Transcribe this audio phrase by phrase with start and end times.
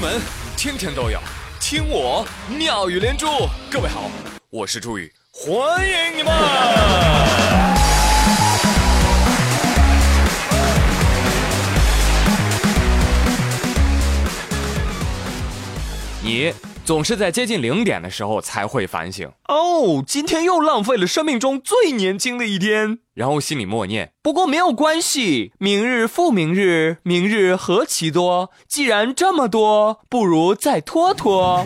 [0.00, 0.18] 门
[0.56, 1.20] 天天都有
[1.60, 3.26] 听我妙语连珠。
[3.70, 4.10] 各位好，
[4.48, 7.29] 我是朱宇，欢迎你们。
[16.90, 28.50] 总是在接近零点的时候才会反省哦，今天又浪费了生命中最年轻的一天，然后心里默念：不过没有关系，明日复明日，明日何其多。
[28.66, 31.64] 既然这么多，不如再拖拖。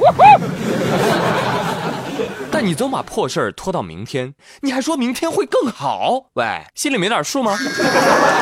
[2.53, 7.57] 但你总把破事儿拖到明天，你还说明天会更好，喂，心里没点数吗？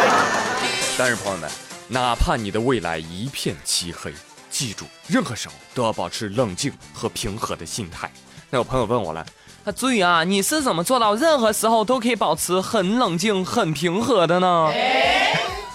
[0.98, 1.48] 但是朋友们，
[1.86, 4.12] 哪怕你的未来一片漆黑。
[4.52, 8.08] 记住，任何时候都要保持冷静和平和的心态。
[8.50, 9.24] 那有朋友问我了，
[9.64, 14.70] 啊，朱宇啊，你是怎么做到任何时候都可以保持很冷静、很平和的呢？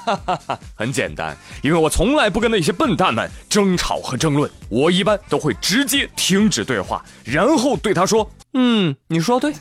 [0.05, 9.51] 哈哈哈，很简单，因为我从来不跟那些笨蛋们争吵和争论，我一般都会直接停止对话，然后对他说：“嗯，你说对。”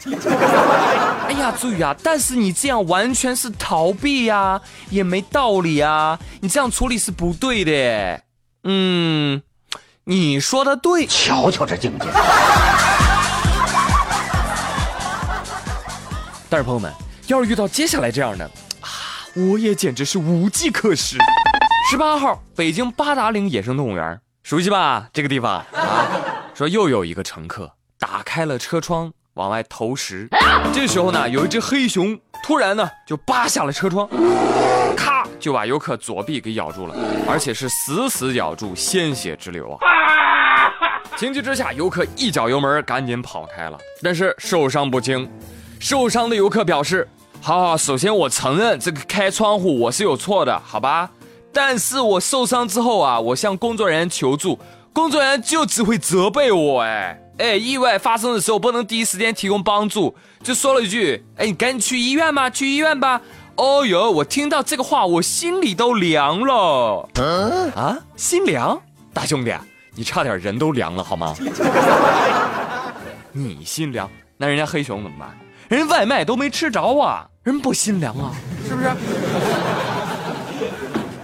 [1.26, 8.20] 哎呀，朱宇啊，但是你这样完全是逃避呀，也没道理啊，你这样处理是不对的。
[8.68, 9.40] 嗯，
[10.02, 12.06] 你说的对，瞧瞧这境界。
[16.50, 16.92] 但是朋友们，
[17.28, 18.44] 要是遇到接下来这样的
[18.80, 18.90] 啊，
[19.34, 21.16] 我也简直是无计可施。
[21.88, 25.08] 十八号，北京八达岭野生动物园，熟悉吧？
[25.12, 26.06] 这个地方啊，
[26.52, 30.28] 说又有一个乘客打开了车窗往外投食，
[30.74, 34.08] 这时候呢，有一只黑熊突然呢就扒下了车窗。
[34.96, 36.94] 咔，就把游客左臂给咬住了，
[37.28, 40.72] 而且是死死咬住，鲜血直流啊！
[41.16, 45.28] 情急之下，游客一脚油门，赶紧跑开了，但是受伤不轻。
[45.78, 47.06] 受伤的游客表示
[47.40, 51.10] ：“好好，首先我承认这个开窗户我是有错的，好吧？
[51.52, 54.58] 但是我受伤之后啊，我向工作人员求助，
[54.92, 63.20] 工作人员就只会责备我，哎哎，意外发生的时候不能第一时间提供帮助，就说了一句：哎，你赶紧去医院吧，去医院吧。”
[63.56, 67.08] 哦哟，我听到这个话，我心里都凉了。
[67.74, 68.80] 啊，心凉，
[69.14, 69.54] 大兄弟，
[69.94, 71.34] 你差点人都凉了好吗？
[73.32, 75.30] 你心凉，那人家黑熊怎么办？
[75.68, 78.32] 人外卖都没吃着啊，人不心凉啊，
[78.68, 78.90] 是不是？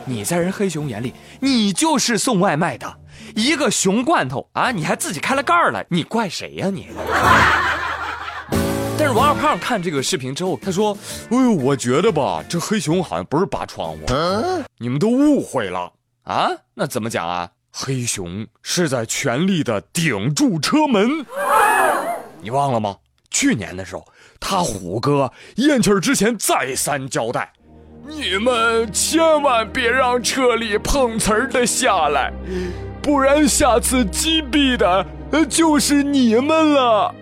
[0.05, 2.97] 你在人黑熊眼里，你就是送外卖的，
[3.37, 6.89] 一个熊罐头啊，你还自己开了盖儿了，你怪谁呀你？
[8.99, 10.97] 但是王二胖看这个视频之后，他说
[11.31, 13.99] ：“哎呦，我觉得吧，这黑熊好像不是扒窗户，
[14.79, 15.93] 你们都误会了
[16.25, 16.51] 啊？
[16.75, 17.51] 那怎么讲啊？
[17.73, 21.27] 黑熊是在全力的顶住车门，
[22.41, 22.97] 你忘了吗？
[23.31, 24.07] 去年的时候，
[24.39, 27.51] 他虎哥咽气儿之前再三交代，
[28.07, 32.31] 你们千万别让车里碰瓷儿的下来，
[33.03, 35.07] 不然下次击毙的
[35.49, 37.15] 就是你们了。”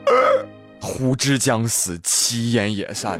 [1.01, 3.19] 呼之将死，其言也善。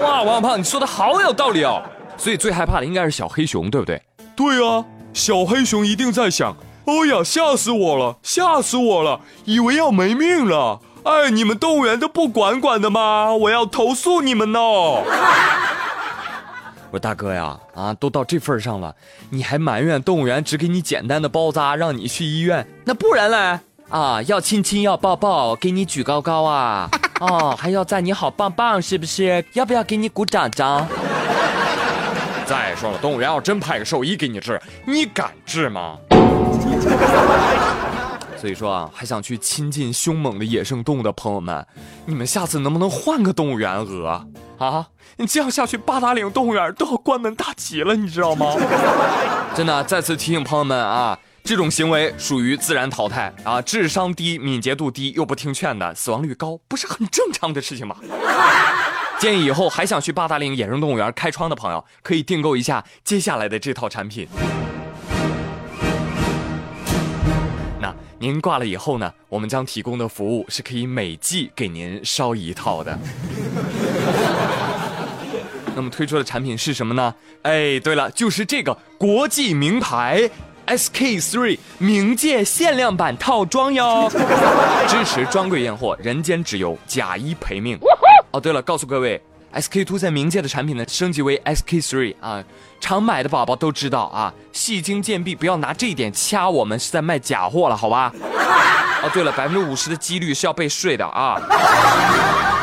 [0.00, 1.82] 哇，王小胖，你说的好有道理哦。
[2.18, 4.00] 所以最害怕的应该是小黑熊，对不对？
[4.36, 6.54] 对啊，小黑熊一定在想：
[6.84, 10.78] 哎呀，吓死我了，吓死我了，以为要没命了。
[11.04, 13.34] 哎，你们动物园都不管管的吗？
[13.34, 15.02] 我要投诉你们哦。
[16.92, 18.94] 我说大哥呀，啊，都到这份上了，
[19.30, 22.66] 你还埋怨动物园只给你简单的包扎，让你去医院？
[22.84, 23.58] 那不然嘞？
[23.90, 26.88] 啊，要亲亲，要抱抱，给你举高高啊！
[27.20, 29.44] 哦，还要赞你好棒棒，是不是？
[29.52, 30.86] 要不要给你鼓掌掌？
[32.46, 35.96] 再说了，动物园要真派个兽医给你治，你敢治吗？
[38.36, 41.64] 所以说啊，还想去亲近凶猛的野生动物的朋友们，
[42.04, 44.26] 你们下次能不能换个动物园鹅
[44.58, 44.86] 啊？
[45.16, 48.54] 你这样下去，八达岭动物园都要关门大吉了，你知道吗？
[49.54, 51.16] 真的，再次提醒朋友们啊。
[51.46, 53.60] 这种行为属于自然淘汰啊！
[53.60, 57.94] 智商低、敏捷度低又不听劝的，死亡率高，不是很正常的事情吗？
[59.20, 64.26] 建议以后还想去八达岭野生动物园开窗的朋友，可以订购一下接下来的这套产品。
[67.78, 72.98] 那您挂了以后呢，我们将提供的服务是可以每季给您烧一套的。
[75.76, 77.14] 那么推出的产品是什么呢？
[77.42, 80.30] 哎，对了，就是这个国际名牌。
[80.66, 84.10] SK3 冥界限量版套装哟，
[84.88, 87.78] 支持专柜验货，人间只有假一赔命。
[88.32, 89.20] 哦，对了，告诉各位
[89.54, 92.42] ，SK Two 在冥界的产品呢，升级为 SK Three 啊，
[92.80, 98.12] 常买的宝宝都知道啊，戏精贱婢不要拿这一点掐我们是在卖假货了，好吧？
[99.04, 101.40] 哦，对了，百分之五十的几率是要被税的啊。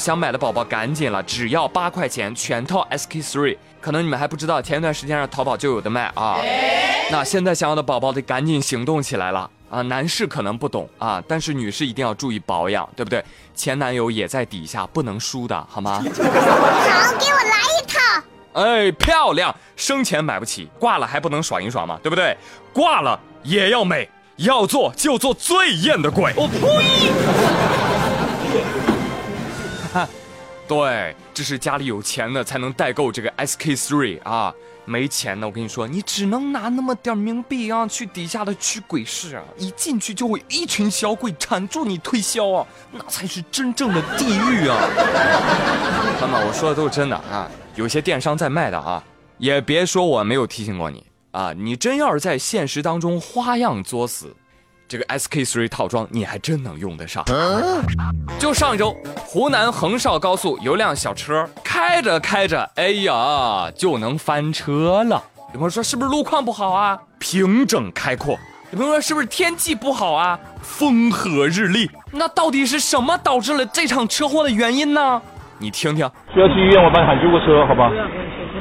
[0.00, 3.56] 想买的宝宝赶紧了，只要八块钱全套 SK three。
[3.80, 6.38] 可能你们还不知道，前一段时间上淘宝就有的卖啊。
[7.10, 9.82] 那现在想要的宝宝得赶紧行动起来了啊！
[9.82, 13.24] 男士可能不懂啊，但是女士一定要注意保养，对不对？
[13.54, 15.94] 前男友也在底下，不能输的好吗？
[15.94, 18.22] 好，给我来一套。
[18.52, 19.54] 哎，漂亮！
[19.76, 21.98] 生前买不起，挂了还不能爽一爽吗？
[22.02, 22.36] 对不对？
[22.72, 26.32] 挂了也要美，要做就做最艳的鬼。
[26.36, 27.79] 我呸！
[30.70, 44.78] 对，这是家里有钱的才能代购这个 S K three 啊，没钱的我跟你说，你只能拿那么点冥币啊，去底下的驱鬼室啊，一进去就会一群小鬼缠住你推销啊，那才是真正的地狱啊！
[46.20, 49.02] 朋友们，我说的都是真的啊，有些电商在卖的啊，
[49.38, 54.32] 也别说我没有提醒过你啊，你真要是在现实当中花样作死。
[54.90, 57.24] 这个 SK3 套装你还真能用得上。
[58.40, 58.92] 就上一周，
[59.24, 65.22] 湖南横绍高速有辆小车开着开着，哎呀，就能翻车了。
[65.52, 66.98] 有朋友说是不是路况不好啊？
[67.20, 68.36] 平整开阔。
[68.72, 70.36] 有朋友说是不是天气不好啊？
[70.60, 71.88] 风和日丽。
[72.10, 75.22] 那到底是什么导致了这场车祸的原因呢？
[75.58, 76.10] 你听听。
[76.34, 77.88] 需要去医院，我帮你喊救护车，好吧？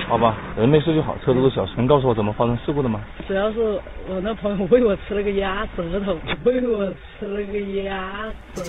[0.10, 1.74] 好吧，人没事就好，车都是小事。
[1.78, 3.00] 能告诉我怎么发生事故的吗？
[3.28, 3.80] 主要是
[4.10, 8.26] 我那朋友喂我吃了个鸭舌头，喂我吃了个鸭
[8.56, 8.64] 舌。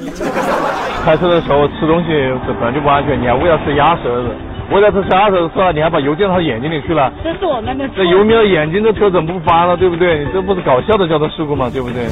[1.02, 2.08] 开车的时候吃东西
[2.46, 4.28] 这本来就不安全，你还喂他吃鸭舌子，
[4.70, 7.10] 喂他吃鸭舌子算了，你还把油溅到他眼睛里去了。
[7.24, 7.88] 这是我们的。
[7.96, 9.74] 这油瞄到眼睛，这车怎么不翻了？
[9.78, 10.22] 对不对？
[10.22, 11.70] 你这不是搞笑的交通事故吗？
[11.72, 12.04] 对不对？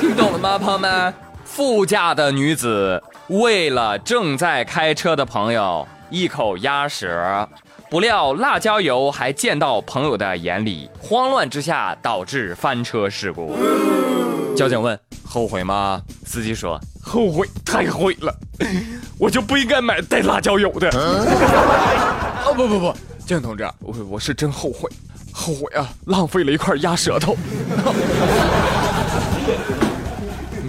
[0.00, 1.14] 听懂了吗，朋友们？
[1.44, 5.86] 副驾的女子为了正在开车的朋友。
[6.10, 7.48] 一口鸭舌，
[7.88, 13.56] 不料辣椒油还溅到朋友的眼里，慌乱之下导致翻车事故。
[14.56, 16.02] 交警问：后悔吗？
[16.26, 18.34] 司机说：后悔，太悔了，
[19.18, 20.90] 我就不应该买带辣椒油的。
[20.90, 22.92] 哦不不不，
[23.24, 24.90] 交警同志，我我是真后悔，
[25.32, 27.36] 后悔啊，浪费了一块鸭舌头。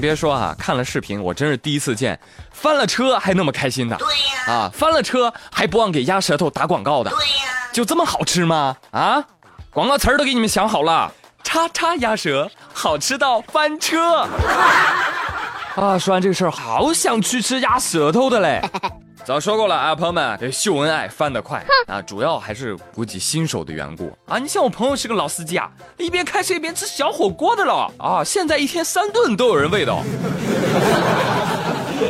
[0.02, 2.20] 别说啊，看了视频，我真是第一次见
[2.52, 3.96] 翻了车还那么开心的。
[3.96, 7.12] 对呀，啊，翻了车还不忘给鸭舌头打广告的。
[7.12, 8.76] 对呀，就这么好吃吗？
[8.90, 9.24] 啊，
[9.70, 11.10] 广告词儿都给你们想好了，
[11.44, 14.28] 叉叉鸭舌，好吃到翻车。
[15.76, 18.62] 啊，说完这个事儿，好想去吃鸭舌头的嘞。
[19.24, 24.40] 早说过了啊，朋友们，这秀恩爱翻得快啊，主要还是估计新手的缘故啊。
[24.40, 29.94] 你像我朋友是个老司机啊，一边开车一边吃小火锅的了啊，现在一天三顿都有人喂的。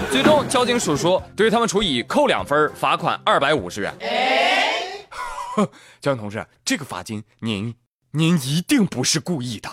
[0.09, 3.93] 最终，交警叔叔对他们处以扣两分，罚款二百五十元。
[5.99, 7.75] 交警同志，这个罚金您
[8.11, 9.69] 您一定不是故意的。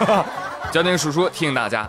[0.72, 1.88] 交警叔叔提醒大家。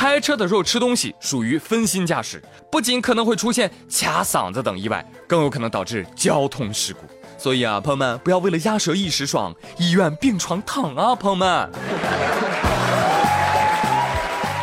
[0.00, 2.40] 开车的时候吃东西属于分心驾驶，
[2.70, 7.00] 不仅可能会出现卡嗓子等意外，更有可能导致交通事故。
[7.36, 11.68] 所以啊，朋友们不要为了鸭舌一时爽，医院病床躺啊，朋友们。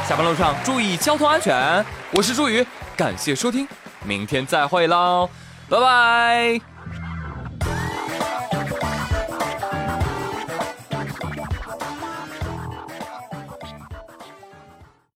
[0.07, 1.85] 下班路上注意交通安全。
[2.13, 2.65] 我是朱宇，
[2.95, 3.67] 感谢收听，
[4.05, 5.29] 明天再会喽，
[5.67, 6.74] 拜拜。